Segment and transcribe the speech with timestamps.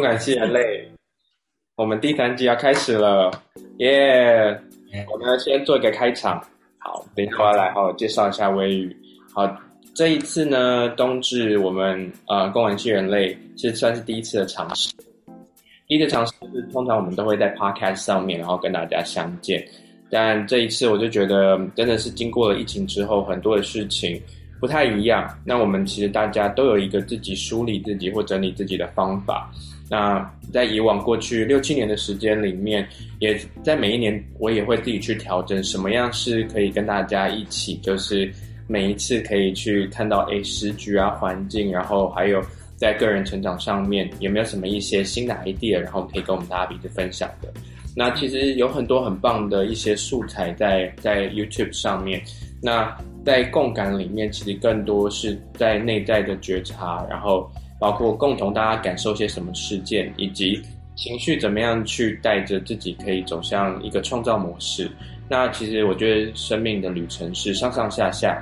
[0.00, 0.90] 共感系人类，
[1.76, 3.30] 我们第三季要开始了，
[3.80, 4.58] 耶、
[4.94, 5.04] yeah!！
[5.12, 6.42] 我们先做一个开场，
[6.78, 8.96] 好，等一下我要来好好介绍一下微雨。
[9.34, 9.46] 好，
[9.94, 14.90] 这一次呢，冬至我们呃共感系人类是算是第一次的尝试。
[15.86, 19.62] 第一次尝试是通常我们都会在 Podcast 上面，然后跟大家相见，
[20.10, 24.18] 但这一次我就觉得真的是经过了疫情之后，很多的事情。
[24.58, 25.26] 不太一样。
[25.42, 29.50] 那我们其实大家都有一个自己梳理自己或整理自己的方法。
[29.90, 38.32] 那在以往过去六七年的时间里面，也在每一年我也会自己去调整什么样是可以跟大家一起，就是
[38.68, 42.40] 每一次可以去看到诶时局啊环境，然后还有
[42.76, 47.52] 在个人成长上面有没有什么一些新的 idea，然后可以跟我们大家彼此分享的。
[47.96, 52.22] 那其实有很多很棒的一些素材在在 YouTube 上面。
[52.62, 60.60] 那在共感里面，其实更多是在内在的觉察，然后包括共同大家感受些什么事件，以及
[60.94, 64.88] 情绪怎么样去带着自己可以走向一个创造模式。
[65.28, 68.40] 那其实我觉得生命的旅程是上上下下，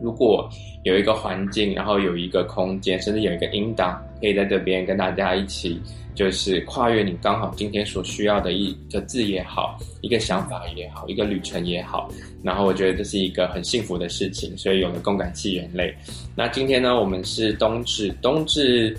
[0.00, 0.48] 如果
[0.84, 5.80] 有一个环境，然后有一个空间，甚至有一个引导，可以在这边跟大家一起。
[6.14, 12.10] 就是跨越你刚好今天所需要的一个字也好，一个想法也好，一个旅程也好，
[12.42, 15.94] 然后我觉得这是一个很幸福的事情，所以有了共感器人类。
[16.34, 18.96] 那今天呢，我们是冬至，冬至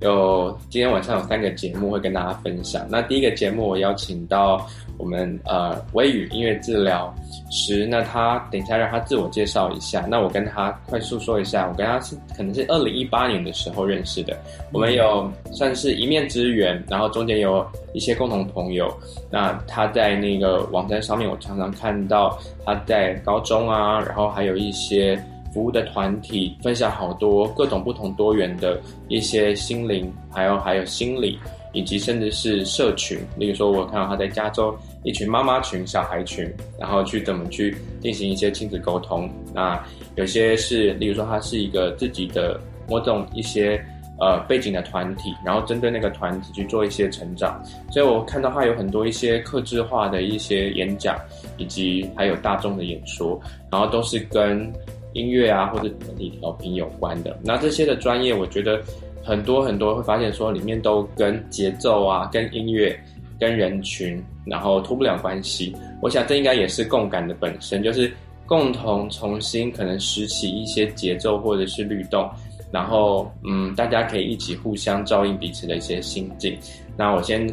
[0.00, 2.86] 有今天晚上有三个节目会跟大家分享。
[2.90, 4.66] 那第一个节目我邀请到。
[4.98, 7.12] 我们呃，微雨音乐治疗
[7.50, 10.06] 师，那他等一下让他自我介绍一下。
[10.08, 14.38] 那我跟他快速说一下，我跟他是可能是二零一八年的时候认识的。
[14.70, 18.86] 我们有算是一面之缘，然后中间有一些共同朋友。
[19.28, 25.20] 那他在那个网站上面，我常常看到他在高中啊，然后还有一些
[25.52, 31.38] 服务的团体分享好多各种不同多元的一些心灵，还有还有心理。
[31.74, 36.46] 以及甚至是社群，例如说，我看到他在加州一群妈妈群、小孩群，
[36.78, 39.26] 然后去怎么去进行一些亲子沟通。
[39.54, 39.82] 那
[40.14, 43.82] 有些是，例如说，他是一个自己的某种一些
[44.20, 47.58] 呃背景的团体，然后针对那个团体去做一些成长。
[47.90, 51.18] 所以我看到他有很多一些客制化的一些演讲，
[51.56, 53.40] 以及还有大众的演说，
[53.70, 54.70] 然后都是跟
[55.12, 57.38] 音乐啊或者整体调频有关的。
[57.42, 58.80] 那这些的专业，我觉得。
[59.24, 62.92] 很多很多会发现说，里面都跟节奏啊、跟音乐、
[63.38, 65.72] 跟人群，然后脱不了关系。
[66.00, 68.12] 我想这应该也是共感的本身，就是
[68.46, 72.28] 共同重新可能拾起一些节奏或者是律动，
[72.72, 76.58] 然后嗯，大家可以一起互相照应彼此的一些心境。
[76.96, 77.46] 那我先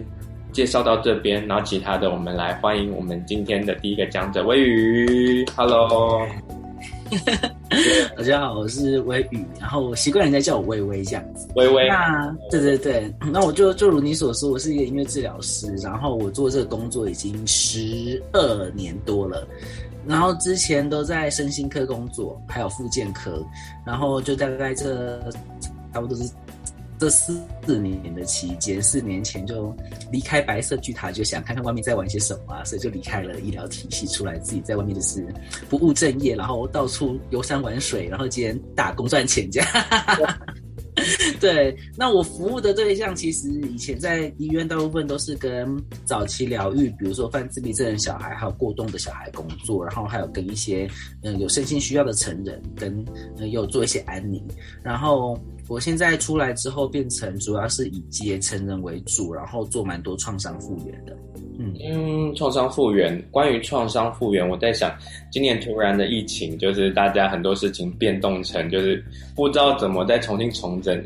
[0.51, 6.27] 介绍到这边，然后其他的我们来欢迎我们今天的第一个讲者微雨，Hello。
[8.15, 11.47] 大家好，我是微雨，然后我习惯人家叫我微微这样子。
[11.55, 19.47] 微微，那对对对， 那我就就如你所说，我是一个音乐治疗师，然后我做这个工作已经十二年多了，
[20.05, 23.43] 然后之前都在身心科工作，还有复健科，
[23.85, 25.19] 然后就大概这
[25.93, 26.29] 差不多是。
[26.99, 29.73] 这四年的期间，四年前就
[30.11, 35.25] 离开白色巨塔，就想看看外面在玩些什么啊，所以就离开了医疗体系，出来自己在外面就是
[35.69, 39.69] 不务正业，然后到处游山玩水，然后今天打工赚钱这样。
[41.39, 50.89] 对，那我服务的对象其实以前在医院大部分都是跟早期疗愈，比如说犯自闭症的小孩，还有过动的小孩工作，然后还有跟一些
[51.23, 53.05] 嗯有身心需要的成人，跟
[53.37, 54.43] 嗯有做一些安宁，
[54.83, 55.39] 然后。
[55.67, 61.15] 我现在出来之后，变成主要是以接成人为主，然后做蛮多创伤复原的。
[61.59, 63.23] 嗯嗯，创伤复原。
[63.29, 64.91] 关于创伤复原，我在想，
[65.31, 69.05] 今年突然的疫情，就是大家很多事情变动成，就是
[69.35, 70.99] 不知道怎么再重新重整。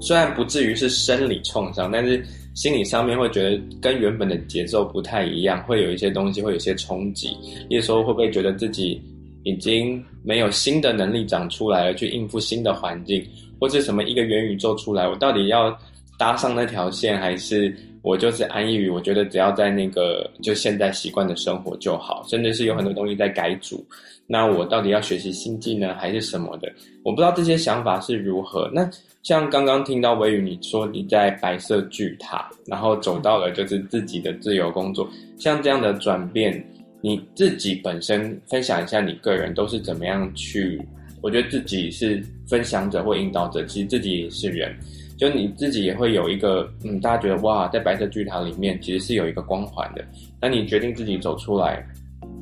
[0.00, 2.24] 虽然不至于是生理创伤，但是
[2.54, 7.36] 心理上面会觉得跟原本的节奏不太一样，会有一些东西会有些冲击。
[7.68, 9.00] 有时候会不会觉得自己
[9.42, 13.24] 已经没有新的能力长出来了，去应付新的环境？
[13.58, 15.76] 或者什么一个元宇宙出来，我到底要
[16.18, 23.82] 搭上那条线，还是我就是安逸于我觉得只要在那个就现在习惯的生活就好，甚至是有很多东西在改组，
[24.26, 26.70] 那我到底要学习新技能还是什么的？
[27.02, 28.70] 我不知道这些想法是如何。
[28.74, 28.88] 那
[29.26, 36.64] 像刚刚听到微雨你说你在白色巨塔，然后走到了就是自己的自由工作，像这样的转变，
[37.00, 40.80] 你自己本身分享一下你个人都是怎么样去？
[41.22, 44.72] 我觉得自己是分享者或引导者，其实自己也是人，
[45.18, 50.04] 就你自己也会有一个，嗯，大家觉得哇，在白色巨塔里面其实是有一个光环的。
[50.40, 51.84] 那你决定自己走出来，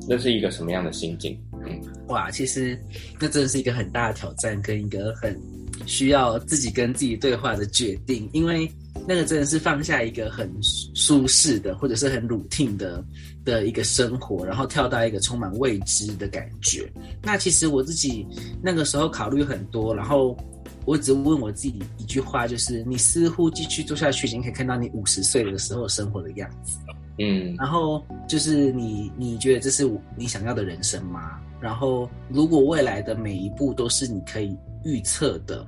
[0.07, 1.35] 那是一个什么样的心境？
[1.65, 2.79] 嗯，哇，其实
[3.19, 5.35] 那真的是一个很大的挑战，跟一个很
[5.85, 8.69] 需要自己跟自己对话的决定，因为
[9.07, 10.51] 那个真的是放下一个很
[10.95, 13.03] 舒适的或者是很 routine 的
[13.43, 16.91] 的一个生活，然后跳到一个充满未知的感觉。
[17.21, 18.25] 那其实我自己
[18.61, 20.35] 那个时候考虑很多，然后
[20.85, 26.77] 我只问我自己一句话，就是你似乎继续做下去，已经可以看到你五十岁的时候生活的样子。
[27.17, 31.39] 嗯，然后就是你，你觉得这是你想要的人生吗？
[31.61, 34.55] 然后如果未来的每一步都是你可以
[34.85, 35.65] 预测的。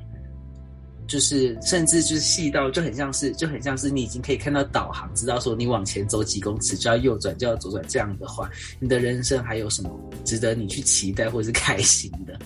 [1.08, 7.81] 就是，甚至就是细到就很像是，就很像是你已经可以看到导航，知道说你往前走几公尺就要右转，就要左转。
[7.88, 9.90] 这样的话，你的人生还有什么
[10.25, 12.38] 值得你去期待或者是开心的？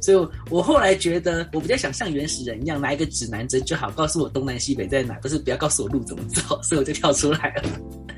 [0.00, 6.62] 所以，我后来觉得，我比较想像原始人一样，拿一个指南针就好，告诉我东南西北在哪，但是不要告诉我路怎么走。
[6.62, 7.62] 所以我就跳出来了。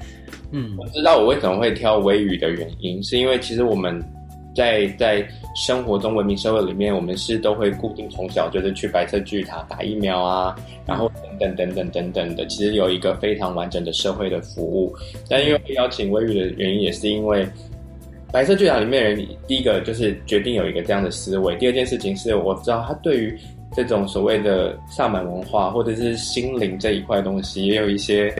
[0.52, 3.98] 嗯，我知道我为什么会挑微语的原因，是因为其实我们。
[4.60, 10.54] 在在生活中，文明社会里面，我们是都会固定从小就是去白色巨塔打疫苗啊，
[10.84, 14.94] 然后等等等等等等的，其实有一个非常完整的社会的服务。
[15.30, 17.48] 但因为邀请微语的原因，也是因为
[18.30, 23.38] 白色巨塔里面人，第一个就是决定有一个这样的思维，第二件事情是我知道他对于
[23.74, 28.30] 这种所谓的萨满文化或者是心灵这一块东西，也有一些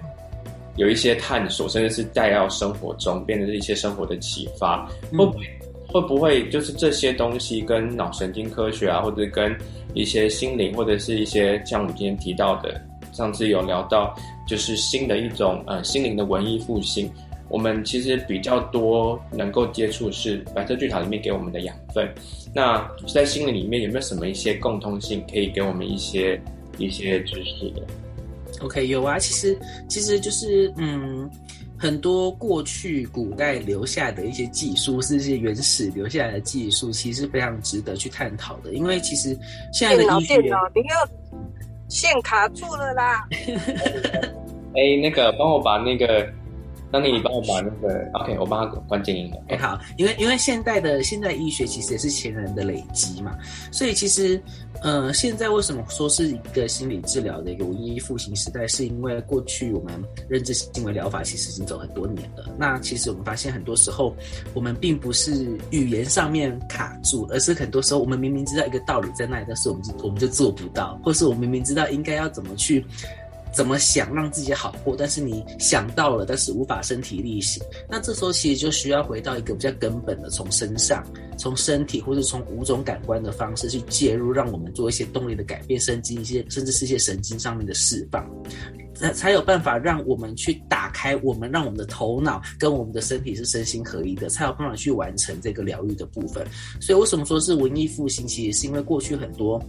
[0.76, 5.46] 有一些探索，甚至是带到生活中，变成是一些生活的启发，会不会？
[5.92, 9.56] 会不会就是这些东西跟脑神经科学啊，或者跟
[9.92, 12.80] 一些心灵，或者是一些像我们今天提到的，
[13.12, 14.14] 上次有聊到，
[14.46, 17.10] 就是新的一种呃心灵的文艺复兴。
[17.48, 22.08] 我们其实比较多能够接触是白色巨塔里面给我们的养分。
[22.54, 26.40] 那在心灵里面有没有什么一些共通性，可以给我们一些
[26.78, 27.82] 一些知识的
[28.60, 29.58] ？OK，有啊，其实
[29.88, 31.28] 其实就是嗯。
[31.80, 38.74] 很多过去古代留下的一些技术，是一些原始留下来的技术，其实非常值得去探讨的。
[38.74, 39.34] 因为其实
[39.72, 41.08] 现在的医学，电脑，你要
[41.88, 43.26] 线卡住了啦。
[44.76, 46.30] 哎，那个，帮我把那个。
[46.92, 49.36] 那你帮我把那个 OK，我帮他关静音了。
[49.48, 53.36] 哎，好，因为因为现代的现代医学其实也是前人的累积嘛，
[53.70, 54.40] 所以其实
[54.82, 59.92] 呃，现在为什么说是一个心理治疗的一个文艺复兴时代，是因为过去我们
[60.28, 62.44] 认知行为疗法其实已经走很多年了。
[62.58, 64.14] 那其实我们发现很多时候
[64.52, 72.84] 我们并不是语言上面卡住，而是很多时候我们明明知道一个道理在那里，但是我们就我们就做不到，或是我们明明知道应该要怎么去。
[73.52, 77.62] 怎么想让自己好过，但是你想到了，但是无法身体力行。
[77.88, 81.04] 那这时候其实就需要回到一个比较根本的，从身上、
[81.36, 88.24] 从身体或者从五种感官的方式去介入，让我们做一些动力的改变，甚至一些甚至是一些神经上面的释放，
[88.94, 96.46] 才才有办法让我们去打开我们，让我们的头脑跟我们的身体是身心合一的，才有办法去完成这个疗愈的部分。
[96.80, 98.26] 所以为什么说是文艺复兴？
[98.28, 99.60] 其实是因为过去很多。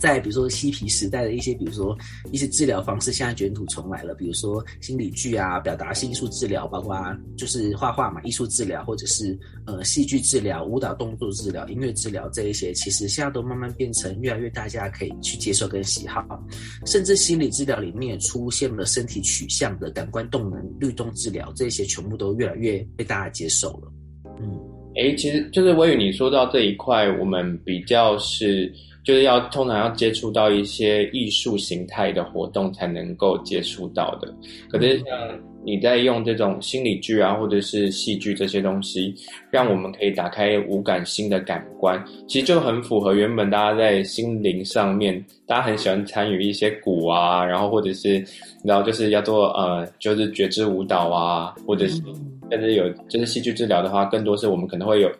[0.00, 1.96] 在比如说嬉皮时代的一些，比如说
[2.32, 4.14] 一些治疗方式，现在卷土重来了。
[4.14, 6.96] 比如说心理剧啊，表达性艺术治疗，包括
[7.36, 16.26] 就是画画嘛，艺术治疗，或者是呃戏剧治疗、舞蹈动作治疗、音乐治疗这一些，其实现在都慢慢变成越来越大家可以去接受跟喜好。
[16.86, 23.92] 甚至心理治疗里面出现了身体取向的感官动能律动治疗，这些全部都越来越被大家接受了。
[24.40, 24.58] 嗯，
[24.96, 28.72] 诶，其实就是微语你说到这一块，我们比较是。
[29.02, 34.32] 就是要通常要接触到一些艺术形态的活动才能够接触到的，
[34.68, 39.14] 可是像你在用这种心理剧啊，或者是戏剧这些东西，
[39.50, 48.24] 让我们可以打开五感新的感官，其实就很符合原本大家在心灵上面，大家很喜欢参与一些鼓啊，然后或者是
[48.64, 52.02] 然后就是要做呃，就是觉知舞蹈啊，或者是
[52.50, 55.10] 甚至有就是戏剧治疗的话，更多是我们可能会有。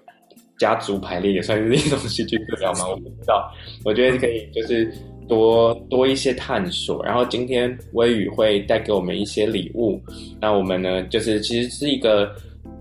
[0.61, 2.87] 家族排列也算是一种戏剧治疗吗？
[2.93, 3.51] 我不知道。
[3.83, 4.93] 我觉得可以，就是
[5.27, 7.03] 多多一些探索。
[7.03, 9.99] 然后今天微雨会带给我们一些礼物。
[10.39, 12.31] 那我们呢，就是其实是一个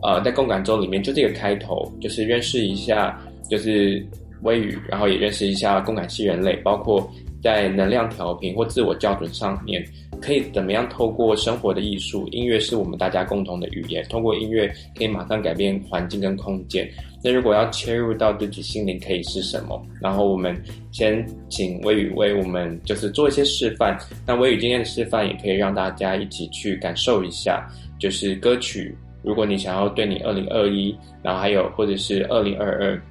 [0.03, 3.17] 呃，在共感周里面就这个开头，就是认识一下，
[3.49, 4.05] 就是
[4.41, 7.09] 微雨，然后也认识一下共感系人类，包括
[7.41, 9.85] 在能量调频或自我校准上面。
[10.21, 14.05] 可以怎么样透过生活的艺术，音乐是我们大家共同的语言。
[14.09, 16.85] 通过音乐可以马上改变环境跟空间。
[17.23, 19.81] 那如果要切入到自己心灵，可以是什么？
[20.01, 23.97] 然后我们先请微语为我们就是做一些示范。
[24.27, 27.65] 那微语今天的示范也可以让大家一起去感受一下，
[27.97, 28.93] 就是歌曲。
[29.23, 30.93] 如果你想要对你二零二一，
[31.23, 33.01] 然后还有或者是二零二二。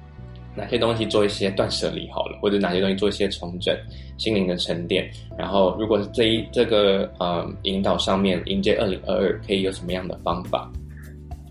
[0.55, 3.77] 哪些东西做一些断舍离好了，或者哪些东西做一些重整，
[4.17, 5.09] 心灵的沉淀。
[5.37, 10.71] 然后，如果是这一这个呃引导上面迎接二零二二，可以有什么样的方法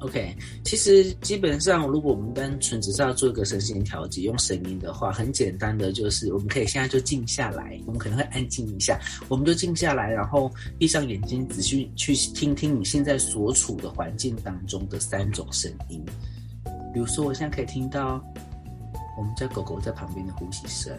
[0.01, 0.33] ？OK，
[0.65, 8.97] 其实基本上，如果我们单纯只是要做一个声线调节，用声音的话，很简单的就是，我们可以现在就静下来，我们可能会安静一下，
[9.29, 16.01] 我们就静下来，然后闭上眼睛，仔细去听听你现在所处的环境当中的三种声音。
[16.95, 18.25] 比如说，我现在可以听到
[19.19, 20.97] 我们家狗狗在旁边的呼吸声，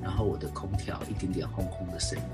[0.00, 2.24] 然后我的空调一点点轰轰的声音，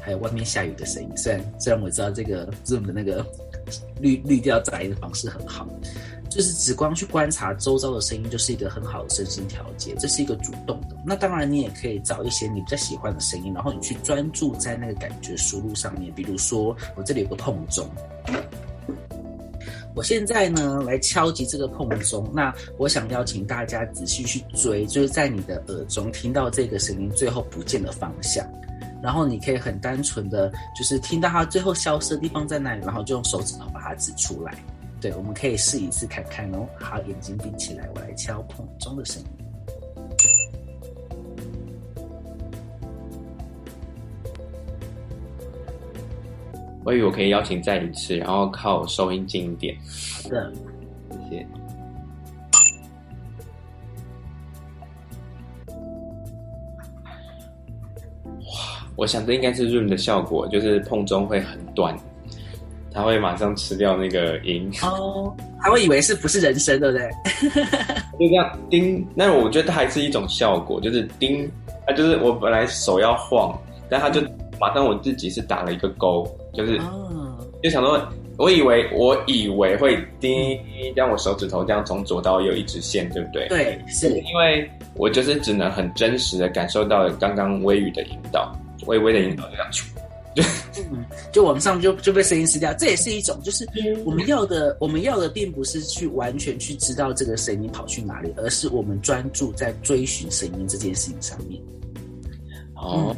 [0.00, 1.10] 还有外面下雨的声音。
[1.16, 3.26] 虽然虽然我知道这个 Zoom 的那个。
[4.00, 5.68] 滤滤掉杂音的方式很好，
[6.28, 9.94] 就是只光去观察周遭的声音，就是一个很好的身心调节。
[9.96, 10.96] 这是一个主动的。
[11.04, 16.12] 那当然，你也可以找一些你比较喜欢的声音，然后你去专注在那个感觉输入上面。
[16.12, 17.88] 比如说，我这里有个碰钟，
[19.94, 22.30] 我现在呢来敲击这个碰钟。
[22.32, 28.46] 那我想邀请大家仔细去追，就是在你的耳中听到这个声音最后不见的方向。
[29.02, 34.54] 然后你可以很单纯的，就是听到它最后消失的地方在哪里，然后就用手指头把它指出来。
[35.00, 36.68] 对，我们可以试一试看看哦。
[36.78, 39.49] 好，眼睛闭起来，我来敲碰钟的声音。
[46.90, 49.76] 我以为我可以邀请再一次，然后靠收音近一点。
[50.24, 50.52] 好的，
[51.30, 51.46] 谢谢。
[58.96, 61.96] 我想这应该是 Room 的效果，就是碰钟会很短，
[62.92, 64.68] 它会马上吃掉那个音。
[64.82, 67.08] 哦，还会以为是不是人声，对不对？
[68.18, 71.48] 就这样叮，那我觉得它还是一种效果，就是叮，
[71.86, 73.56] 它就是我本来手要晃，
[73.88, 74.20] 但它就
[74.60, 77.98] 马上我自己是打了一个勾，就是、哦、就想说，
[78.36, 80.60] 我以为我以为会叮，
[80.94, 83.48] 让我手指头这样从左到右一直线，对不对？
[83.48, 88.54] 对，是因为我就是只能很真实的感受到刚刚微雨的引导。
[88.86, 89.70] 微微的引导这样，
[90.34, 90.42] 就
[90.90, 93.68] 嗯，就往上就就被声音撕掉，这也是一种，就是
[94.06, 101.60] 我们要的，我们要的并不是去完全去知道这个声音跑去哪里，而是我们专注在追寻声音这件事情上面。
[102.74, 103.14] 哦。
[103.14, 103.16] 嗯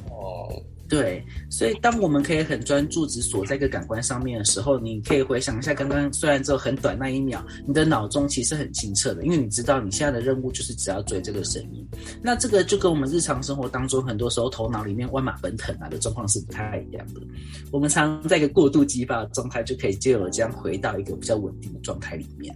[0.92, 11.82] 对，所以当我们可以很专注只锁在一个感官上面的时候，你可以回想一下刚刚，虽然只有很短那一秒，你的脑中其实很清澈的，因为你知道你现在的任务就是只要追这个声音。
[12.22, 17.22] 那这个就跟我们日常生活当中很多时候头脑里面万马奔腾啊的状况是不太一样的。
[17.70, 22.54] 我们常在一个过度激发的状态，就可以借由这样回到一个比较稳定的状态里面。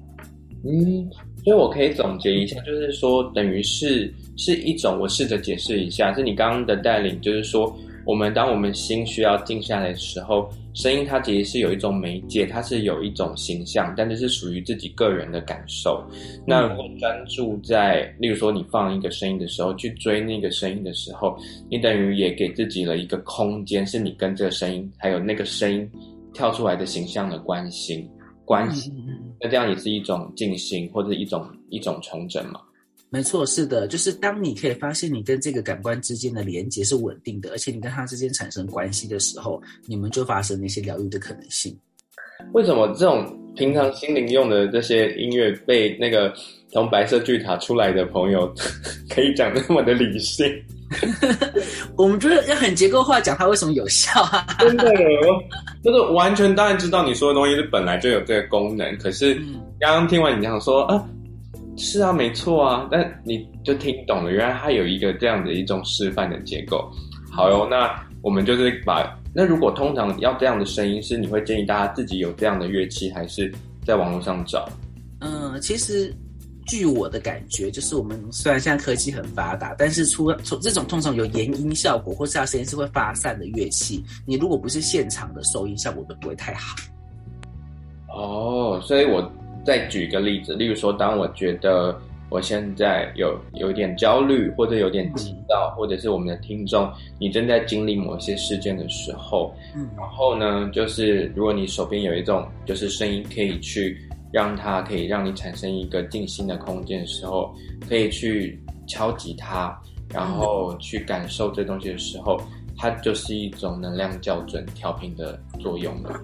[0.63, 1.09] 嗯，
[1.43, 7.75] 所以我可以总结一下，就是说，等于是是一种，我试着解释一下，是你刚刚的带领，就是说。
[8.07, 16.03] 我们当我们心需要静下来的时候，声音它其实是有一种媒介，它是有一种形象，但这是属于自己个人的感受。
[16.47, 21.37] 那如果专注在，例如说你放一个声音的时候，去追那个声音的时候，
[21.69, 25.91] 你等于也给自己了一个空间，是你跟这个声音还有那个声音
[26.33, 28.09] 跳出来的形象的关心
[28.45, 28.93] 关系。
[29.41, 32.61] 那这样也是一种静心，或者一种一种重整嘛。
[33.17, 41.75] 没错，是的，就是当你可以发现你跟这个感官之间的连接是稳定的，而且你跟它之间产生关系的时候，你们就发生那些疗愈的可能性。
[42.53, 46.31] 为什么这种平常心灵用的这些音乐，被那个
[46.71, 48.53] 从白色巨塔出来的朋友
[49.09, 50.47] 可以讲那么的理性？
[51.97, 54.47] 我们觉得要很结构化讲它为什么有效啊？
[54.61, 54.93] 真的，
[55.83, 59.35] 就是完全当然知道你说的东西是本来就有这个功能，可是
[59.81, 61.03] 刚刚听完你这样说啊。
[61.77, 66.91] 是啊，没错啊，但你就听懂了，原来它有一个这样的一种示范的结构。
[67.31, 73.53] 好哟，那我们就是把那如果通常要这样的声音，是你会建议大家自己有这样的乐器，还是
[73.85, 74.67] 在网络上找？
[75.21, 76.11] 嗯，其实
[76.67, 86.75] 据我的感觉，就是我们虽然现在科技很发达，但是除了从这种通常有延音效果或是它声音是会发散的乐器，你如果不是现场的收音效果都不会太好。
[88.09, 89.31] 哦，所以我。
[89.67, 103.99] 再举一个例子，例如说，当我觉得我现在有有点焦虑，或者有点急躁，或者是我们的听众，你正在经历某些事件的时候，嗯，然后呢，就是如果你手边有一种就是声音，可以去
[104.33, 107.53] 让它可以让你产生一个静心的空间的时候，
[107.89, 109.77] 可以去敲击它，
[110.13, 112.41] 然后去感受这东西的时候，
[112.77, 116.21] 它就是一种能量校准调频的作用了。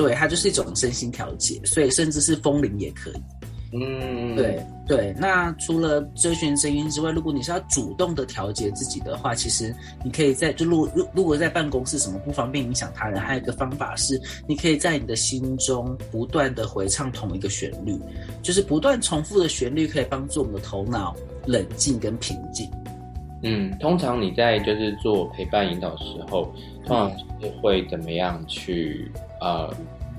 [0.00, 3.22] 对，它就是一种身心调节，所以甚至是风铃也可以。
[3.72, 5.14] 嗯，对对。
[5.18, 17.96] 那除了追寻声音之外，如果你是要主动的调节自己的话，其实你可以在就如如如果在办公室什么不方便影响他人，还有一个方法是，你可以在你的心中不断的回唱同一个旋律，
[18.42, 21.14] 就是不断重复的旋律，可以帮助我们的头脑
[21.46, 22.68] 冷静跟平静。
[23.42, 26.52] 嗯，通常你在就是做陪伴引导的时候，
[26.86, 29.12] 通常是会怎么样去？
[29.40, 29.72] 呃，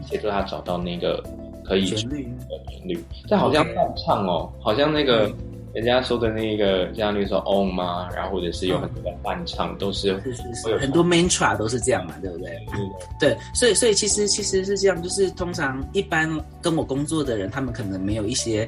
[0.06, 1.24] 协助他找到那个
[1.64, 5.32] 可可以旋律的旋律，这好像伴唱哦好像那个。
[5.74, 10.14] 人家说的那个，像比如说 on 嘛，然后或者是有很多的伴唱，嗯、都是
[10.82, 12.50] 很多 mantra 都是这样嘛，对不对？
[12.74, 16.30] 嗯、对，所以所以其实其实是这样，就是通常一般
[16.62, 18.68] 跟我工作的人，他们可能没有一些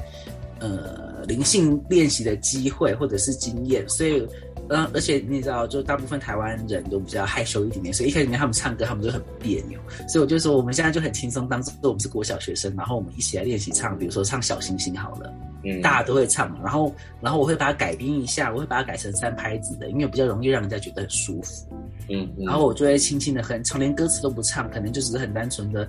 [0.62, 4.26] 呃灵性练习的机会或者是经验，所以
[4.70, 15.34] 嗯，而且你知道，就大部分台湾人都比较害羞一点点，所以一开始跟他们唱歌，他们就很别扭，所以我就说我们现在就很轻松，当做我们是国小学生，然后我们一起来练习唱，比如说唱小星星好了。
[15.66, 21.66] 嗯，大家都会唱嘛，然后，然后我会把它改编一下，我会把它改成三拍子的，因为比较容易让人家觉得很舒服。
[22.10, 25.88] 嗯，嗯，然后我就会轻轻的哼，唱连歌词都不唱，可能就只是很单纯的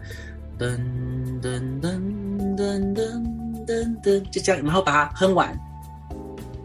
[0.59, 0.79] 噔
[1.43, 2.01] 噔噔
[2.57, 3.27] 噔噔
[3.67, 5.59] 噔噔，就这样，然后把它哼完。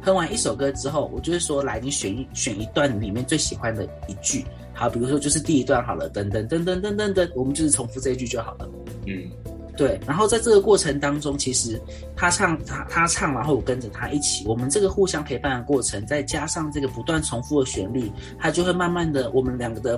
[0.01, 8.69] 哼完一首歌之后，我就会说，来，你选一选一段里面最喜欢的一句，好，比如说就是第一段好了，等等等等等等等，我们就是重复这一句就好了。
[9.05, 9.29] 嗯。
[9.77, 11.81] 对，然后在这个过程当中，其实
[12.13, 19.97] 他唱他他唱，然后我跟着他一起，我们这个互相陪伴的过程，再加上这个不断重复的旋律，它就会慢慢的，我们两个的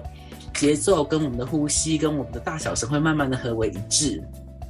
[0.53, 4.21] 节奏跟我们的呼吸跟我们的大小声会慢慢的合为一致。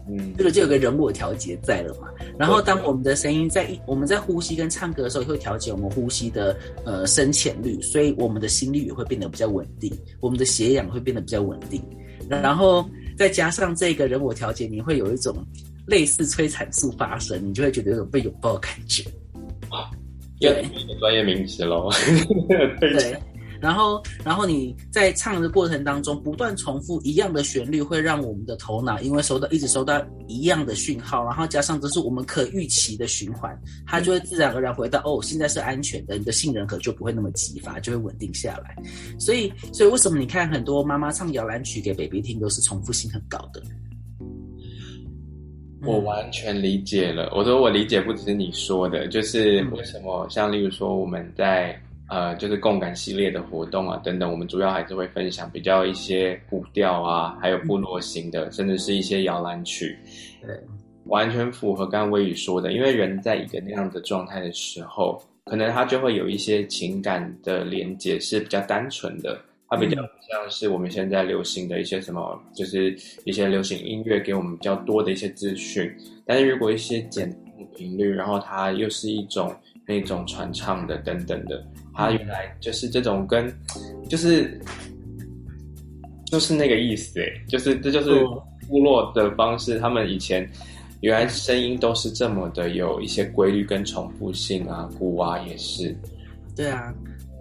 [0.09, 2.07] 嗯，这个就有个人我调节在了嘛。
[2.37, 11.81] 然后当我们的声音在一我们在呼吸跟唱歌的时候，也会调节我们呼吸的呃深浅率，所以我们的心率也会变得比较稳定，我们的血氧会变得比较稳定，
[12.27, 12.85] 然后。
[13.17, 15.45] 再加上这个人我调节，你会有一种
[15.85, 19.03] 类似催产素发生，你就会觉得有种被拥抱的感觉。
[19.69, 19.91] 啊，
[20.39, 21.91] 又一个专业名词喽。
[22.79, 23.15] 对。
[23.61, 38.75] 然后，然后你在唱的过程当中不断重复一样的旋律，会让我们的头脑因为收到一直收到一样的讯号，然后加上这是我们可预期的循环，它就会自然而然回到哦，现在是安全的，你的杏仁核就不会那么激发，就会稳定下来。
[39.19, 43.61] 所以，所以为什么你看很多妈妈唱摇篮曲给 baby 听都是重复性很高的？
[45.83, 47.31] 我完全理解了。
[47.35, 51.79] 我说我理解不只是你说的，就是为什么像例如说我们在。
[52.11, 59.97] 呃，就是共感系列的活动啊，等等，我们主要还是会分享比较一些古调啊，还有部落型的，嗯、甚至是一些摇篮曲。
[60.45, 60.59] 对，
[61.05, 72.93] 完全符合刚刚威宇说的，因为人在一个那样的状态的时候，可能他就会有一些情感的连接是比较单纯的，它比较像是我们现在流行的一些什么，就是
[73.23, 75.89] 一些流行音乐给我们比较多的一些资讯。
[76.25, 81.63] 但是如果一些简谱频率，然后它又是一种那种传唱的等等的。
[81.93, 83.53] 他原来就是这种跟，
[84.09, 84.59] 就是，
[86.25, 88.23] 就是那个意思哎，就是这就是
[88.67, 89.79] 部落的方式。
[89.79, 90.49] 他们以前
[91.01, 95.95] 原来声音都是这么的有一些规律跟重复性啊，古啊也是。
[96.55, 96.93] 对啊，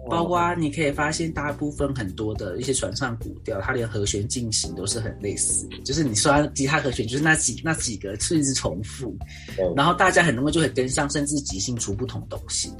[0.09, 9.15] 包括你可以发现，大部分很多的一些传唱古调，它连和弦进行都是很类似，就是你刷吉他和弦，就是那几那几个是一直重复，
[9.75, 12.71] 然后大家很容易就会跟上，甚至即兴出不同东西。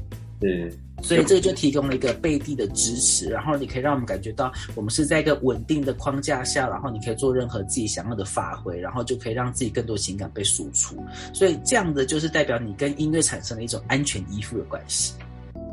[0.41, 0.71] 是，
[1.03, 10.95] 所以这个就提供了一个背地的支持，然后你可以让我们感觉到我们是在一个稳定的框架下，然后你可以做任何自己想要的发挥，然后就可以让自己更多情感被输出。
[11.31, 15.13] 所以这样的就是代表你跟音乐产生了一种安全依附的关系。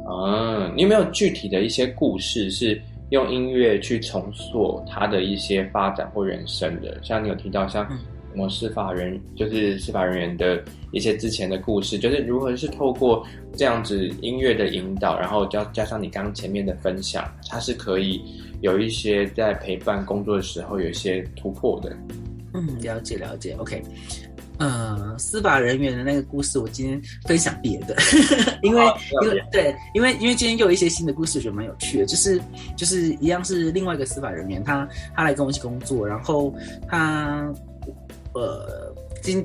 [0.06, 6.98] 啊，你有没有具体的一些故事是用音乐去重塑他的一些发展或人生的？
[7.02, 7.88] 像你有提到像。
[8.32, 10.62] 嗯什么司法人就是司法人员的
[10.92, 18.22] 一些之前的故事，就是如何是透过这样子音乐的引导，然后加加上你刚刚前面的分享，它是可以
[18.60, 21.96] 有一些在陪伴工作的时候有一些突破的。
[22.54, 23.82] 嗯，了解了解，OK。
[24.58, 27.96] 呃，司法人员的那个故事，我今天分享别的，
[28.62, 28.84] 因为
[29.22, 32.40] 因为对，因为因为今天又有一些新的故事，我觉得蛮有趣的，就是
[32.76, 36.54] 就是一样是另外一个司法人员，他他来跟我一起工作，然后
[36.88, 37.52] 他。
[38.38, 39.44] 呃，今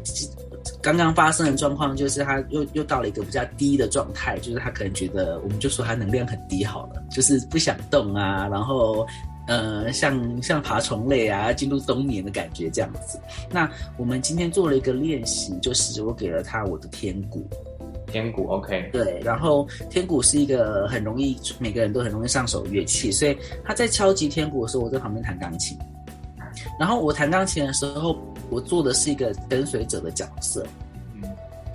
[0.82, 9.06] 刚刚发生的状况就是他又又到了一个比较低的状态，就是他可能觉得，我们就说他能量很低好了，就是不想动啊，然后
[9.48, 13.20] 呃，像像爬虫类啊，进入冬眠的感觉这样子。
[13.52, 17.46] 那我们今天做了一个练习，就是我给了他我的天鼓，
[18.08, 25.78] 天鼓 OK，对，然后天鼓是一个很容易每个人都很容易上手的乐器，所以他在敲击天鼓的时候，我在旁边弹钢琴，
[26.80, 28.18] 然后我弹钢琴的时候。
[28.54, 30.64] 我做的是一个跟随者的角色，
[31.16, 31.24] 嗯，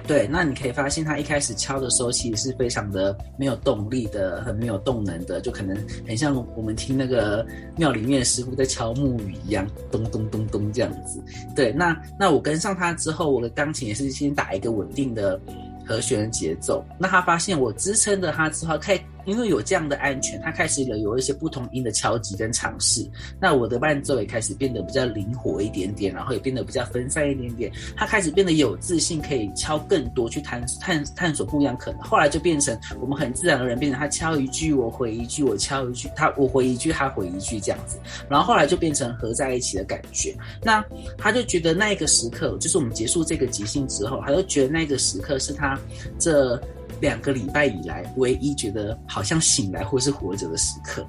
[0.07, 0.29] 对。
[0.29, 7.45] 那你可以发现，他一开始敲的时候，其实是非常的没有动力的，很没有动能的，就可能很像我们听那个
[7.77, 11.21] 庙里面的师傅在敲木鱼一样，咚咚咚咚这样子。
[11.57, 15.41] 对，那那我跟上他之后，我的钢琴也是先打一个稳定的
[15.85, 16.85] 和弦的节奏。
[16.99, 23.07] 那他发现我支撑着他之后，可以因为有这样的安全，他开始了有一些不同音的敲击跟尝试。
[23.39, 27.71] 那我的伴奏也开始变得比较灵活一点点，然后也变得比较分散一点点。
[27.95, 32.01] 他开始变得有自信，可以敲更多，去探探探索不一样可能。
[32.01, 37.99] 后来就变成我们很自然而然变成他敲一句，我回一句，我敲一句，他我回一句，他回一句这样子。
[38.31, 40.35] 然后后来就变成合在一起的感觉。
[40.63, 40.83] 那
[41.19, 45.79] 他就觉得那一个时刻，就是我们结束这个即兴之后，他就觉得那个时刻是他
[46.19, 46.59] 这。
[47.01, 51.07] 两个礼拜以来，唯一觉得好像醒来或是活着的时刻，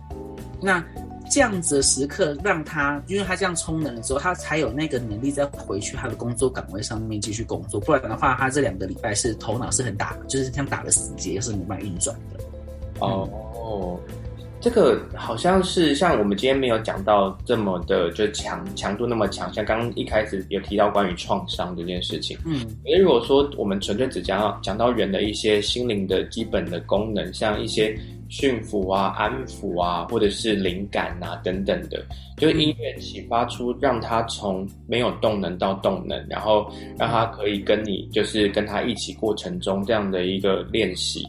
[0.61, 0.83] 那
[1.29, 7.79] 这样子的时刻让他，因为他这样充能的时候，他才有那个能力再回去他的工作岗位上面继续工作。
[7.79, 12.43] 不然的话，他这两个礼拜是头脑是很打，就是像打了死结，是没办法运转的。
[12.99, 13.99] 哦。
[14.61, 22.37] 这个好像是像我们今天没有讲到这么的就强强度那么强，像刚刚一开始有提到关于创伤这件事情。
[22.45, 32.05] 嗯，因为如果说我们纯粹只讲到讲到人的一些心灵的基本的功能，像一些驯服啊、安抚啊，或者是灵感啊等等的，
[32.37, 41.25] 就音乐启发出让他从没有动能到动能，然后让他可以跟你就是跟他一起过程中这样的一个练习。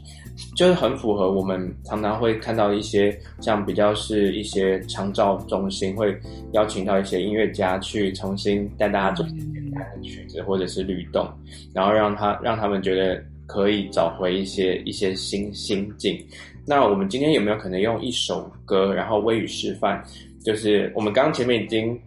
[0.54, 6.14] 就是很符合我们常常会看到一些像比较是一些长照中心会
[6.52, 9.38] 邀请到一些音乐家去重新带大家做简
[9.72, 11.28] 单的曲子或者是律动，
[11.72, 16.18] 然后让他让他们觉得可以找回一些一些新心境。
[16.66, 20.02] 那我们今天有没有可能用一首歌，然后微语示范？
[20.44, 21.98] 就是我们刚刚前面已经。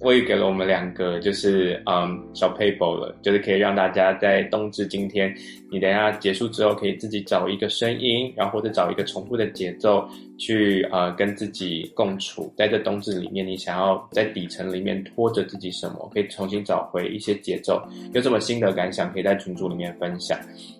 [0.00, 5.34] 我也给了我们两个，就是嗯小 paper 了，就是可以让大家在冬至今天，
[5.72, 10.08] 你等一下结束之后，可以自己找一个声音，然后或者找一个重复的节奏，
[10.38, 12.52] 去呃跟自己共处。
[12.56, 17.82] 在这冬至里面，你想要在底层里面拖着自己什么，可以重新找回一些节奏，
[18.12, 20.38] 有什么新的感想，可以在群组里面分享。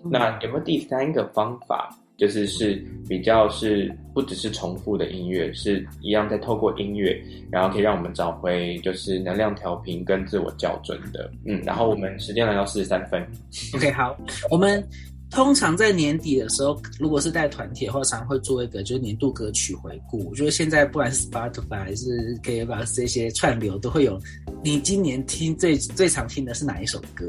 [0.09, 1.93] 那有没有第三个方法？
[2.19, 2.75] 就是是
[3.07, 7.17] 比较是不只是重复的音乐，是一样在透过音乐，
[7.49, 11.31] 然后可以让我们找回就是能量调频跟自我校准的。
[11.45, 13.25] 嗯，然后我们时间来到四十三分。
[13.73, 14.15] OK，好，
[14.51, 14.85] 我们
[15.31, 20.27] 通常在年底的时候，如果是带团体的话，常常会做一个就是年度歌曲回顾。
[20.29, 24.19] 我觉得现在不管是 Spotify 还是 KKBOX 这些串流都会有，
[24.61, 27.25] 你今年听最最常听的是哪一首歌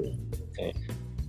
[0.50, 0.74] ？OK。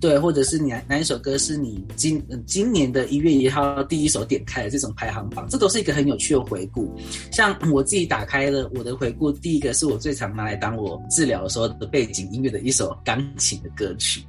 [0.02, 6.92] 对，或者是你哪一首歌是你今今年的一月一号第一首点开的这种排行榜，这都是一个很有趣的回顾。
[7.30, 14.20] 像我自己打开了我的回顾，第一个是我最常拿来当我治疗的时候的背景音乐的一首钢琴的歌曲，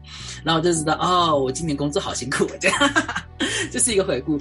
[0.46, 2.78] 然后我就知道哦，我今年工作好辛苦，这样，
[3.74, 4.40] 这是一个回顾，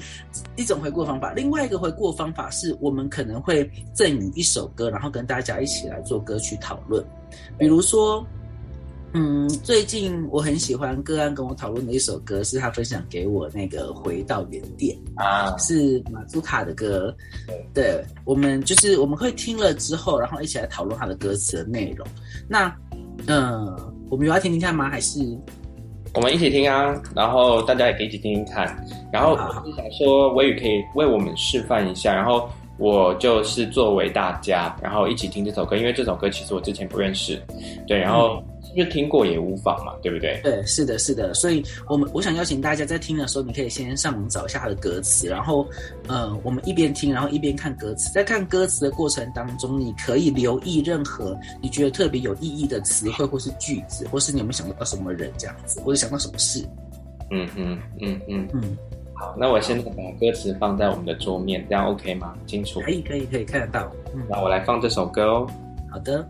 [0.56, 1.32] 一种回顾方法。
[1.32, 7.02] 另外一个回顾方法是我们可能会赠予一首歌，然后跟大家一起来做歌曲讨论，
[7.56, 8.22] 比如说。
[9.14, 17.14] 嗯，最近我很喜欢个案跟我讨论的一首歌，是他分享给我那个《回到原点》啊，是马祖卡的歌。
[17.74, 22.06] 对，我们就是我们会听了之后，然后一起来讨论他的歌词的内容。
[22.48, 22.74] 那，
[23.26, 23.76] 嗯，
[24.08, 24.88] 我们有要听听看吗？
[24.88, 25.20] 还是
[26.14, 26.98] 我们一起听啊？
[27.14, 28.64] 然后大家也可以一起听听看。
[29.12, 32.48] 然后我是想说，微雨可以为我们示范一下，然后
[32.78, 37.38] 我就是作为大家，然后一起听这首歌，因为这首歌其实我之前不认识。
[37.86, 38.42] 对，然后。
[38.74, 40.40] 嗯就听过也无妨嘛，对不对？
[40.42, 41.32] 对，是的，是的。
[41.34, 45.66] 所以，我们我想邀请大家在听的时候，你可以先上网找一下它的歌词，然后，
[46.08, 48.12] 呃，我们一边听，然后一边看歌词。
[48.12, 56.66] 在看歌词的过程当中，你可以留意任何你觉得特别有意义的词汇，或是句子，或是你有没有想到什么人这样子，或者想到什么事。
[57.30, 58.76] 嗯嗯嗯嗯嗯。
[59.14, 62.34] 好，那我现在把歌词放在我们的桌面，这样 OK 吗？
[62.46, 62.80] 清楚？
[62.80, 63.92] 可以，可以，可以看得到。
[64.14, 65.46] 嗯，那我来放这首歌哦。
[65.90, 66.26] 好的。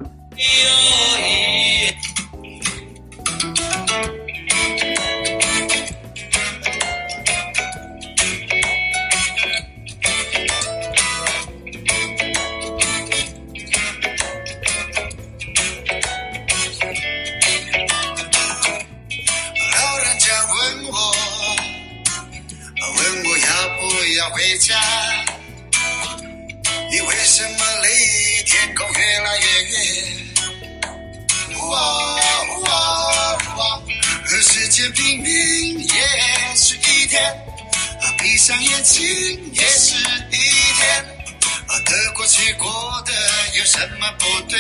[37.12, 37.44] 天
[38.20, 39.04] 闭上眼睛
[39.52, 39.96] 也是
[40.30, 40.38] 一
[40.78, 41.04] 天
[41.66, 42.66] 啊得过且过
[43.04, 43.12] 的
[43.58, 44.58] 有什么不对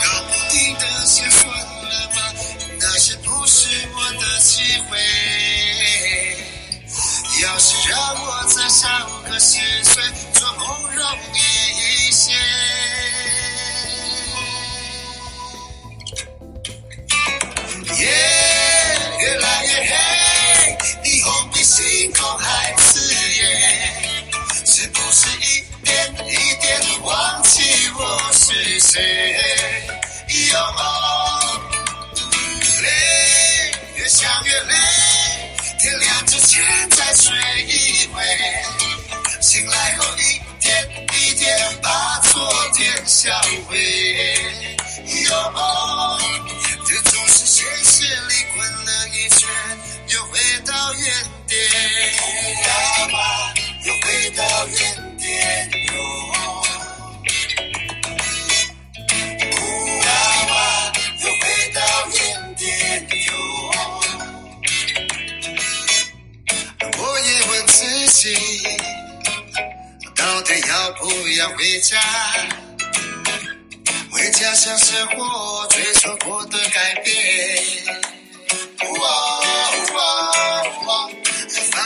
[0.00, 2.34] 搞不定的先算了吧
[2.80, 4.98] 那些不是我的机会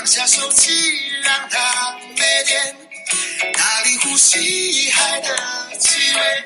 [0.09, 0.73] 下手机，
[1.23, 2.75] 让它没电，
[3.53, 5.37] 大力呼吸海的
[5.79, 6.44] 气味，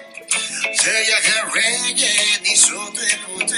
[0.78, 1.70] 这样很 r e
[2.42, 3.56] 你说对不对？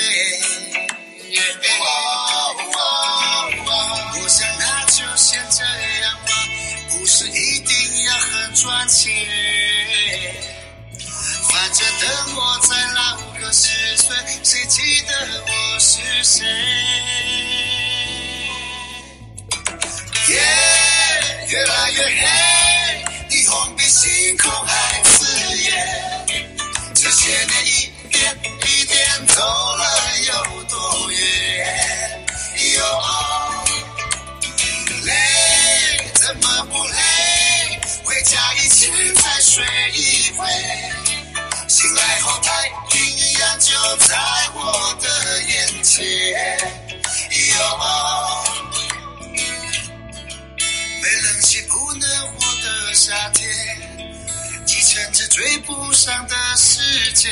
[4.23, 6.33] 我想那就先这样吧，
[6.91, 9.11] 不是一定要很赚钱，
[11.51, 16.45] 反正等我再老个十岁，谁记得我是谁？
[20.29, 20.41] 夜、
[21.49, 22.17] 越来越黑，
[23.29, 25.27] 霓虹比星空还刺
[25.59, 25.71] 眼，
[26.95, 28.35] 这些年一点
[28.67, 29.85] 一点走了
[30.27, 30.33] 有
[30.65, 32.27] 多远？
[32.77, 32.81] 哟，
[35.05, 35.13] 累，
[36.15, 37.79] 怎么不累？
[38.03, 40.47] 回家以前再睡一回，
[41.69, 42.99] 醒来后太平
[43.39, 44.17] 洋就在
[44.55, 45.95] 我的眼前。
[47.59, 47.59] 哟，
[51.05, 53.47] 没冷气不能活的夏天，
[54.65, 57.31] 继承着追不上的时间。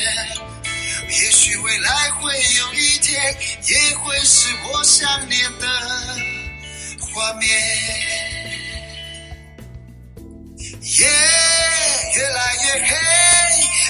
[1.08, 5.66] 也许未来会有一天，也会是我想念的
[7.00, 7.48] 画面。
[10.82, 11.06] 夜、
[12.14, 12.94] 越来越黑，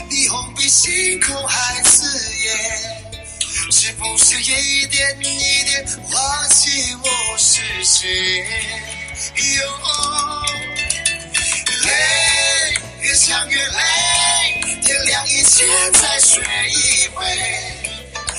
[0.08, 6.70] 霓虹比星空还刺眼，是不是一点一点忘记
[7.02, 8.46] 我是谁？
[9.22, 10.42] 哟，
[11.84, 11.90] 累，
[13.00, 17.24] 越想越累，天亮以前再睡一回，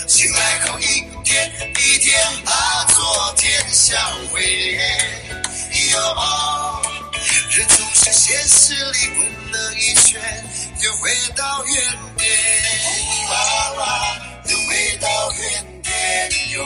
[0.08, 0.86] 醒来后一
[1.24, 3.96] 天一天把昨天销
[4.32, 4.78] 毁。
[5.91, 6.82] 哟，
[7.50, 10.22] 人总是现实里滚了一圈，
[10.82, 11.76] 又回到原
[12.17, 12.30] 点。
[13.30, 14.17] 哇哇，
[14.50, 16.62] 又回到原点哟。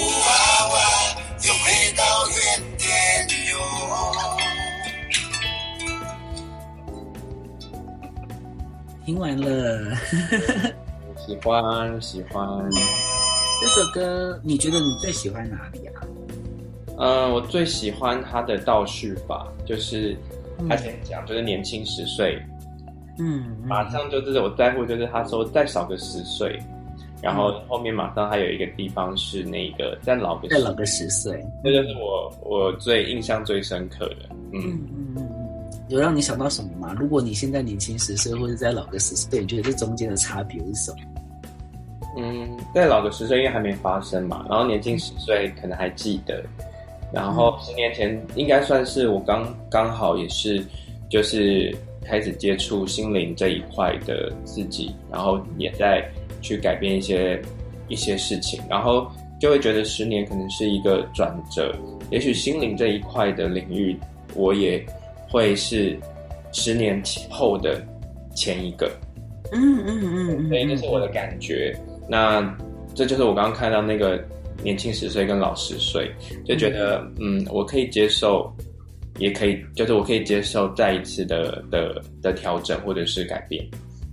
[0.00, 0.76] 哇哇，
[1.46, 1.64] 又回
[1.96, 2.38] 到原
[2.78, 2.88] 点
[3.50, 3.52] 哟。
[9.04, 9.94] 听完了，
[11.26, 12.00] 喜欢。
[12.00, 12.38] 喜欢。
[13.60, 15.48] 这首歌，你觉得你最喜欢。
[15.50, 16.00] 哪里啊？
[16.98, 18.22] 嗯，我最喜欢。
[18.22, 20.16] 他的倒叙法，就是
[20.68, 22.42] 他先讲，就是年轻十岁，
[23.18, 26.58] 嗯，马上就是我在乎，就是他说再少个十岁，
[27.22, 34.16] 然后后面马上还有一个地方是那个再老个再老个十岁，这就是我我最印象最深刻的，
[34.52, 34.60] 嗯。
[34.62, 35.28] 嗯嗯嗯，
[35.88, 36.94] 有让你想到什么吗？
[36.98, 40.98] 如果你现在年轻十岁，或者再老个十岁，你觉得这中间的差别是什么？
[42.16, 46.44] 嗯，再老个十岁，因为还没发生嘛，然后年轻十岁可能还记得。
[47.12, 50.64] 然后十年前应该算是我刚刚好也是，
[51.08, 56.08] 就是开始接触心灵这一块的自己，然后也在
[56.40, 57.40] 去改变一些
[57.88, 61.74] 一些事情，然后就会觉得十年可能是一个转折，
[62.10, 63.96] 也许心灵这一块的领域，
[64.34, 64.84] 我也
[65.28, 65.98] 会是
[66.52, 67.80] 十年后的
[68.34, 68.90] 前一个，
[69.52, 71.76] 嗯嗯嗯，所以这是我的感觉。
[72.08, 72.56] 那
[72.94, 74.22] 这就是我刚刚看到那个。
[74.62, 78.54] 年轻十岁跟老十岁，就觉得嗯，我可以接受，
[79.16, 83.66] 也可以，就是我可以接受再一次的的的调整或者是改变。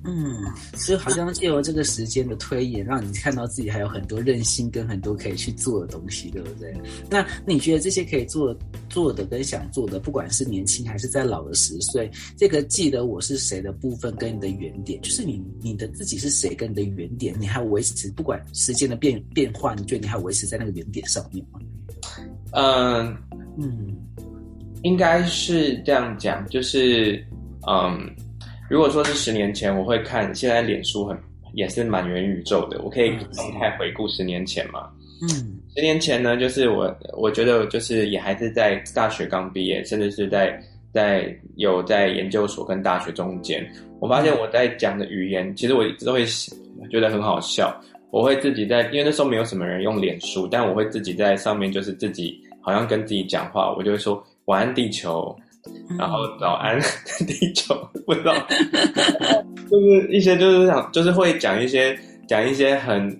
[0.09, 0.41] 嗯，
[0.73, 6.73] 所以好像借由这个时间的推演，让你看到自己还有很多任性跟很多可以去做的东西，对不对？
[7.09, 21.59] 那你觉得这些可以做做的跟想做的，不管是年轻还是在老的十岁，这个记得我是谁的部分跟你的原点，就是你你的自己是谁跟你的原点，你还维持不管时间的变变化，你觉得你还维持在那个原点上面吗？
[22.51, 23.13] 嗯
[23.57, 23.93] 嗯，
[24.83, 27.21] 应该是这样讲，就是
[27.67, 28.09] 嗯。
[28.69, 31.17] 如果说是十年前，我会看现在脸书很
[31.53, 34.89] 也是蛮元宇宙的，我可以动态回顾十年前嘛。
[35.21, 35.27] 嗯，
[35.75, 40.61] 十年前呢，就是我我觉得就是也还是在大学刚毕业，甚至是在
[40.93, 43.65] 在有在研究所跟大学中间，
[43.99, 46.25] 我发现我在讲的语言，其实我一直都会
[46.91, 47.75] 觉得很好笑。
[48.09, 55.35] 我会自己在，因为那时候没有什么人用脸书，但我会自己在上面，就是自己好像跟自己讲话，我就会说晚安地球，
[55.97, 56.79] 然后早安
[57.25, 57.75] 地球，
[58.05, 58.33] 不知道，
[59.69, 63.19] 就是一些就是想，就是会讲一些讲一些很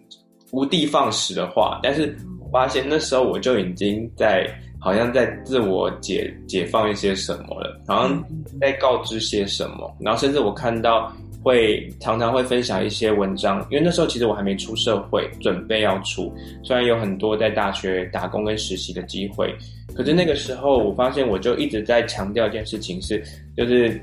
[0.51, 4.47] 无的放矢的话，但是我发现那时候我就已经在
[4.79, 8.23] 好像在自我解解放一些什么了，好像
[8.61, 11.11] 在告知些什么，然后甚至我看到。
[11.43, 16.33] 会常常会分享一些文章，因为那时候其实我还没出社会，准备要出。
[16.61, 19.55] 虽然有很多在大学打工跟实习的机会，
[19.95, 23.23] 可是那个时候我发现，我就一直在强调一件事情是，
[23.55, 23.99] 就是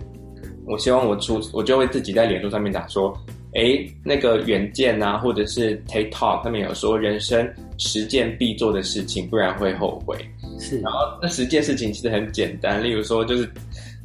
[0.66, 3.12] 我希望我出，我就会自己在脸书上面打说，
[3.54, 10.16] 诶，那个远见啊，或者是 Talk 他们有说，人生十件必做的事情，不然会后悔。
[10.58, 13.46] 是，然后那十件事情其实很简单，例如说就是。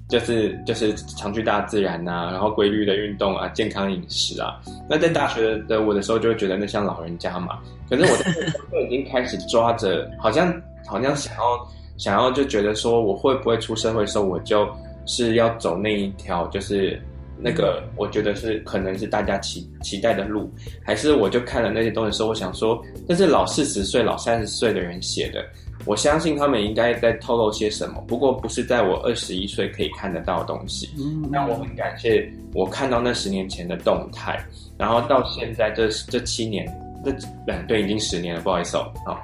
[0.10, 4.60] 就是就是常去大自然呐、啊，然后规律的运动啊，健康饮食啊。
[4.90, 7.60] 那在大学的我的时候，就会觉得那像老人家嘛。
[7.88, 10.52] 可是我在那时候就已经开始抓着，好像
[10.88, 14.68] 好像想要想要就觉得说，我会不会出社会的时候，我就
[15.06, 17.00] 是要走那一条，就是
[17.38, 20.52] 那个我觉得是可能是大家期期待的路，
[20.84, 25.46] 还是我就看了那些东西的时候，我想说，那是老四十岁、老三十岁的人写的。
[25.90, 30.88] 我相信他们应该在透露些什么，不过不是在我二十一岁可以看得到的东西。
[31.00, 34.40] 嗯，那我很感谢我看到那十年前的动态，
[34.78, 36.64] 然后到现在这这七年，
[37.04, 37.12] 这
[37.48, 39.20] 嗯对，已经十年了，不好意思哦，好，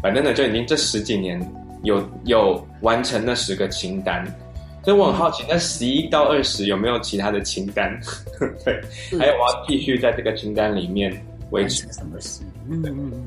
[0.00, 1.40] 反正呢就已经这十几年
[1.82, 4.24] 有有完成那十个清单，
[4.84, 7.90] 所以我很好奇，那十一到二十有没有其他的清单？
[8.64, 8.80] 对，
[9.18, 11.12] 还有我要继续在这个清单里面
[11.50, 12.42] 维持什么事？
[12.70, 13.24] 嗯嗯嗯。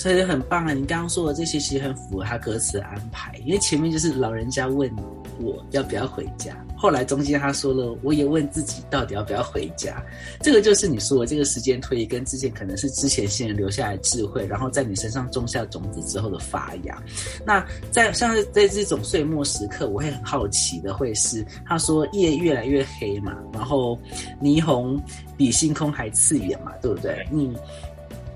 [0.00, 0.72] 所以很棒啊！
[0.72, 4.90] 你刚刚说的这些其实很符合他歌词的安排，因为前面就是老人家问
[5.38, 10.02] 我要不要回家，后来中间他说了，我也问自己到底要不要回家。
[10.40, 16.96] 这个就是你说的这个时间推移跟之前可能是之前先人留下来的智慧，然后在你身上种下种子之后的发芽。
[17.44, 23.98] 那在像是在这种岁末时刻，我会很好奇的会是他说夜越来越黑嘛，然后
[24.40, 24.98] 霓虹
[25.36, 27.22] 比星空还刺眼嘛，对不对？
[27.30, 27.54] 你。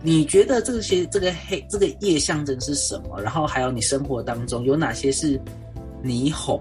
[0.06, 3.18] 你觉得这些这个黑这个夜象征是什么？
[3.22, 5.40] 然后还有你生活当中有哪些是
[6.04, 6.60] 霓虹？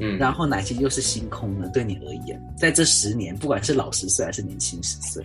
[0.00, 1.70] 嗯，然后哪些又是星空呢？
[1.72, 5.24] 对你而言，在这十年，不管是老十岁还是年轻十岁，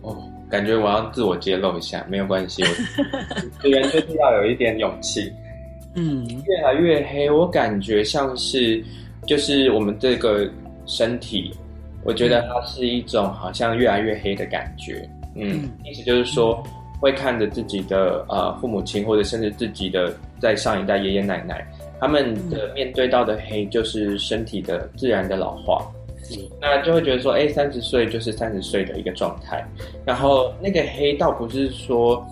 [0.00, 0.16] 哦，
[0.48, 2.62] 感觉我要自我揭露一下，没有关系，
[3.62, 5.30] 我人就是要有一点勇气。
[5.94, 8.82] 嗯，越来越黑，我感觉像是
[9.26, 10.50] 就是我们这个
[10.86, 11.54] 身体，
[12.02, 15.06] 我觉得它是一种好像越来越黑的感觉。
[15.38, 16.62] 嗯，意思就是说，
[17.00, 21.66] 会看着自己的呃父母亲，或者甚至自己的在上一代爷爷奶奶，
[22.00, 25.80] 他们的面对到的黑，就是身体的自然的老化。
[26.32, 29.64] 嗯，那就会觉得说，哎，三十岁就是三十岁的一个状态。
[30.04, 32.26] 然后那个黑倒不是说。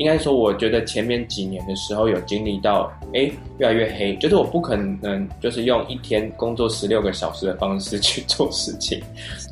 [0.00, 8.98] 应该说，我觉得前面几年的时候有经历到，哎，越来越黑，就是我不可能就是用一天工作十六个小时的方式 去做事情。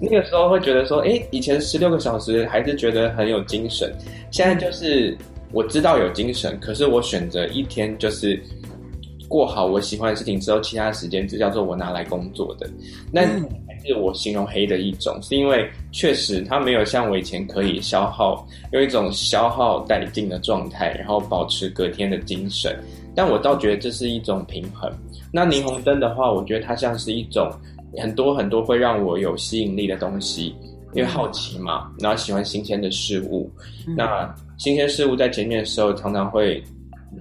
[0.00, 3.92] 那个时候会觉得说，哎，以前十六个小时还是觉得很有精神，
[4.30, 5.14] 现在就是
[5.52, 8.42] 我知道有精神，可是我选择一天就是
[9.28, 12.68] 过好我喜欢的事情之后，其他时间就叫做我拿来工作的。
[13.12, 13.78] 那还。
[13.86, 22.76] 是我形容黑的一种，是因为确实它没有像我以前可以消耗，有一种消耗殆尽的状态，然后保持隔天的精神。
[23.14, 24.92] 但我倒觉得这是一种平衡。
[25.32, 27.48] 那霓虹灯的话，我觉得它像是一种
[27.96, 30.54] 很多很多会让我有吸引力的东西，
[30.92, 33.48] 因为好奇嘛，然后喜欢新鲜的事物。
[33.96, 36.62] 那新鲜事物在前面的时候，常常会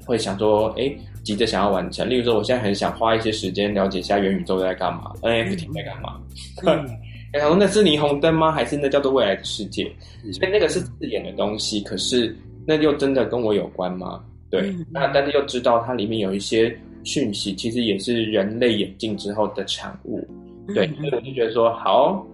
[0.08, 0.92] 会想说，哎。
[1.28, 6.22] 急着想要完成，例如说，我现在很想花一些时间了解一下元宇宙在干嘛，NFT 在干嘛。
[6.64, 6.88] 嗯，
[7.34, 8.50] 然后那是霓虹灯吗？
[8.50, 9.92] 还是那叫做未来的世界？
[10.32, 12.34] 所以那个是字眼的东西，可是
[12.66, 14.24] 那又真的跟我有关吗？
[14.50, 16.74] 对，那但是又知道它里面有一些
[17.04, 20.26] 讯息，其实也是人类演进之后的产物。
[20.74, 22.26] 对，所以我就觉得说，好，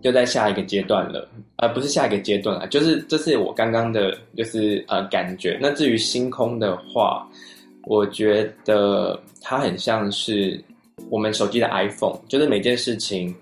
[0.00, 5.58] 就在下一个阶段了，而、呃、不是下一个阶段啊，就是这是我刚刚的，就是呃感觉。
[5.60, 7.28] 那至于星空的话。
[7.84, 10.62] 我觉得它很像是
[11.08, 13.34] 我们手机的 iPhone，就是每件事情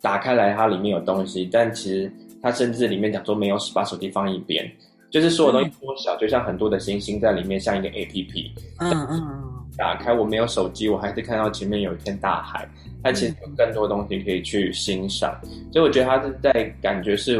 [0.00, 4.70] 打开来，它里面有东西，但其实它甚至里面讲说没有把手机放一边，
[5.10, 8.50] 就是所有东西缩小，就像很多的星星在里面，像一个 APP。
[8.78, 9.42] 嗯嗯。
[9.78, 12.66] 打开我没有手机，我还是看到前面有一片大海，
[13.02, 15.38] 它其实有更多东西可以去欣赏。
[15.72, 17.38] 所以我觉得它是在感觉是，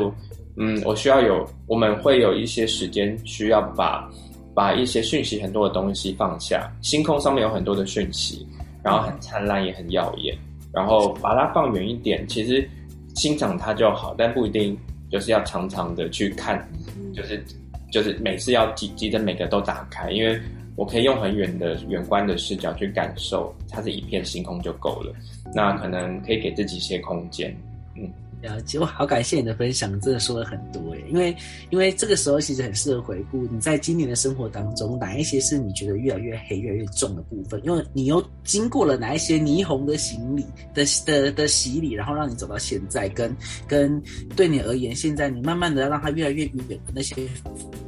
[0.57, 4.11] 嗯，我需要有，我们会有一些时间需要把。
[4.57, 8.47] 把一些讯息很多的东西放下，星空上面有很多的讯息，
[8.83, 10.35] 然后很灿烂也很耀眼，
[10.73, 12.67] 然后把它放远一点，其实
[13.15, 14.75] 欣赏它就好，但不一定
[15.11, 16.67] 就是要常常的去看，
[17.15, 17.45] 就是
[17.93, 20.41] 就是每次要记记得每个都打开，因为
[20.75, 25.15] 我可以用很远的远观的视角去感受，它是一片星空就够了，
[25.55, 27.55] 那可能可以给自己一些空间，
[27.95, 28.11] 嗯。
[28.47, 31.35] 了解，我好感谢你的分享，真的说了很多诶，因为
[31.71, 43.35] 因为这个时候其实很适合回顾你在今年的生活当中，哪一些是你觉得越来越黑、越来越重的部分，因为你又经过了哪一些霓虹的行礼的的的洗礼，然后让你走到现在，跟
[43.67, 44.01] 跟
[44.37, 47.15] 对你而言，现在你慢慢的要让它越来越远的那些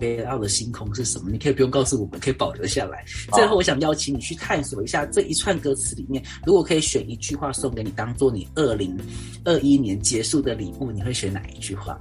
[0.00, 1.30] 飞到的星空是什么？
[1.30, 3.04] 你可以不用告诉我们，可以保留下来。
[3.32, 8.96] 最后，我想邀请你去探索一下这一串歌词里面，如果可以选一句话送给你，当做你二零
[9.44, 11.98] 二一年结束的礼物，你会选哪一句话？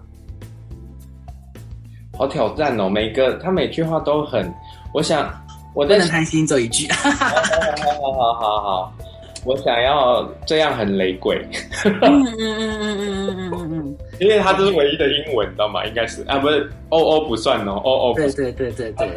[2.18, 2.90] 好挑战哦！
[2.90, 4.52] 每个他每句话都很，
[4.92, 5.32] 我想
[5.76, 6.92] 我在能贪心走一句。
[6.92, 8.94] 好好好好好，
[9.46, 11.40] 我想要这样很雷鬼。
[11.84, 15.86] 嗯嗯嗯嗯嗯嗯嗯嗯，因为它这是唯一的英文，你知道吗？
[15.86, 19.08] 应该是啊，不是 O O 不算哦，O O 对对对对对，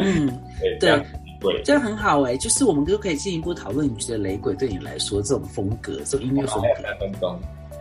[0.00, 1.00] 嗯，对
[1.40, 6.60] 对，这样很好哎，就是我们都可以进一步讨论，你觉得雷鬼对你来说这种风格，这种音乐风
[7.20, 7.38] 格。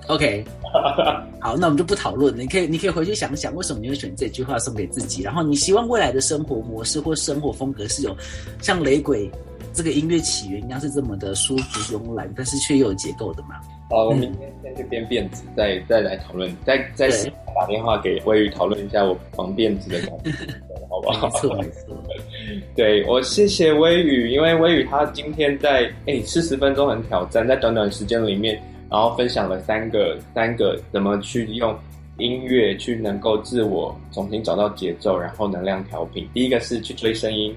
[0.07, 0.45] OK，
[1.41, 2.37] 好，那我们就不讨论。
[2.37, 5.23] 你可以，你可以回去想想，为什么你会选这句话送给自己？
[5.23, 8.15] 然后你希望未来的生活模式或生活风格是有
[8.61, 9.29] 像雷鬼
[9.73, 13.55] 这个音乐起源一样，是这么的舒服慵懒，但是却又有结构的吗？
[13.89, 17.09] 好，我明天先去编辫子，再再来讨论，再再
[17.55, 20.31] 打电话给威宇讨论一下我绑辫子的感觉，
[20.89, 21.27] 好不好？
[21.27, 22.03] 没错没错。
[22.75, 28.61] 对，我谢谢微雨，因为微雨他今天在哎四十分钟很挑战，在短短时间里面。
[28.95, 31.77] 然后分享了三个三个怎么去用
[32.17, 36.25] 音乐去能够自我重新找到节奏，然后能量调频。
[36.33, 37.53] 第一个是去追声音，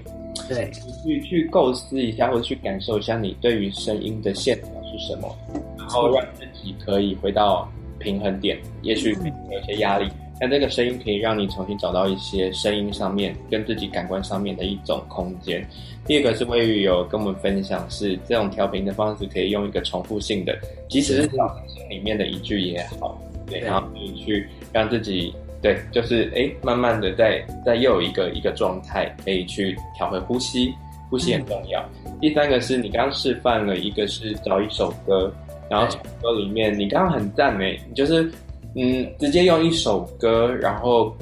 [0.49, 0.69] 对，
[1.01, 5.33] 去去构思一下或者去感受一下你对于声音的线条是什么，
[5.77, 8.59] 然后让自己可以回到平衡点。
[8.81, 10.09] 也许有些压力，
[10.39, 15.65] 但这个声音可以让你重新找到一些声音上面跟自己感官上面的一种空间。
[16.05, 30.73] 第二个是威宇有跟我们分享，是这种调频的方式可以用一个重复性的，即使是小心里面的一句也好，对，然后可以去让自己对，就是哎，慢慢的在在又有一个一个状态，可以去调回呼吸，
[31.09, 31.83] 呼吸很重要。
[32.05, 35.31] 嗯、第三个是你刚刚示范了一个是找一首歌，
[35.69, 35.85] 然后
[36.21, 38.31] 歌里面你刚刚很赞美，你就是
[38.79, 41.13] 嗯，直接用一首歌，然后。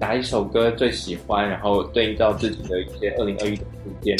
[0.00, 1.48] 哪一首歌最喜欢？
[1.48, 4.16] 然后对应到自己的一些二零二一的事件，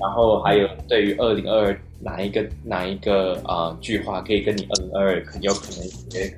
[0.00, 6.34] 然后还有对于二零二二哪一个哪一个啊、句话可以跟你二零二二很有可能一些，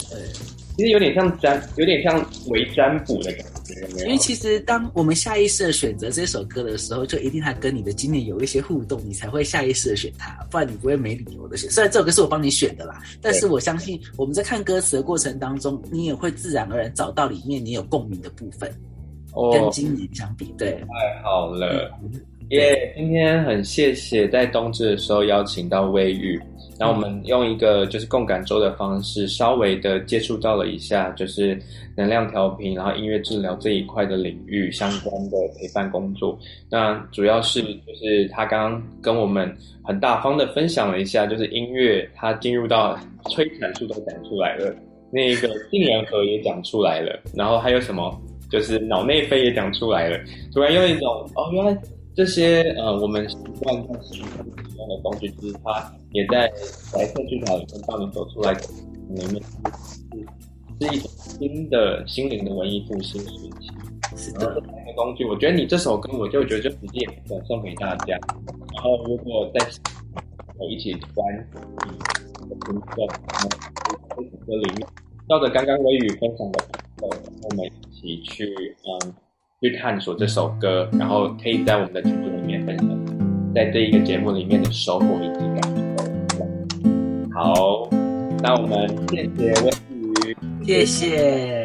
[0.76, 3.59] 其实有点像占，有点像为占卜的感觉，
[3.98, 11.70] 因为其实当我们下意识的选择这首歌的时候，就一定它跟你的经验有一些互动，你才会下意识的选它，不然你不会没理由的选。
[11.70, 18.70] 虽然这首歌是我帮你选的啦，但是我相信我们在看歌词的过程当中，你也会自然而然找到里面你有共鸣的部分。
[19.32, 26.36] 哦，跟今年相比，对，太好了，耶、嗯！Yeah, 今天很谢谢在冬至的时候邀请到威宇，
[26.80, 31.60] 然后我们用一个就是共感周的方式，稍微的接触到了一下，就是
[31.94, 36.38] 能量调频，然后音乐治疗这一块的领域相关的陪伴工作。
[36.70, 39.54] 那主要是就是他刚刚跟我们
[39.84, 44.74] 很大方的分享了一下，就是音乐他进入到催产素都讲出来了，
[45.12, 48.18] 那个杏仁核也讲出来了，然后还有什么？
[48.50, 50.18] 就是脑内啡也讲出来了，
[50.52, 51.06] 突然用一种
[51.36, 51.72] 哦，原来
[52.20, 56.46] 这些呃我们习惯在使用的东西，就是它也在
[56.92, 63.50] 白色巨塔里面帮你走出来，里面是是一种新的心灵的文艺复兴时期。
[64.18, 68.18] 是的，这三个工具，我觉得你这首歌，我就觉得就直接转送给大家。
[68.74, 69.66] 然后如果在
[70.58, 71.48] 我一起关
[72.42, 73.08] 你的听众，
[74.10, 74.86] 这首歌里面，
[75.26, 76.64] 照着刚刚微雨分享的，
[77.00, 77.08] 呃，
[77.44, 77.64] 我们。
[78.02, 79.14] 一起去嗯，
[79.60, 82.88] 去探索这首歌，然后可以在我们的群组里面分享，
[83.54, 85.62] 在这一个节目里面的收获以及感
[86.30, 86.46] 受。
[87.30, 87.86] 好，
[88.42, 89.70] 那我们谢谢温
[90.26, 91.59] 宇，谢谢。